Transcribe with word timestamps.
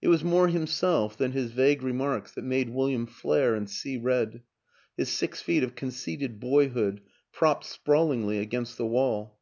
It 0.00 0.08
was 0.08 0.24
more 0.24 0.48
himself 0.48 1.16
than 1.16 1.30
his 1.30 1.52
vague 1.52 1.82
remarks 1.84 2.32
that 2.32 2.42
made 2.42 2.70
William 2.70 3.06
flare 3.06 3.54
and 3.54 3.70
see 3.70 3.96
red 3.96 4.42
his 4.96 5.08
six 5.08 5.40
feet 5.40 5.62
of 5.62 5.76
conceited 5.76 6.40
boyhood 6.40 7.00
propped 7.32 7.64
sprawlingly 7.66 8.40
against 8.40 8.76
the 8.76 8.86
wall. 8.86 9.38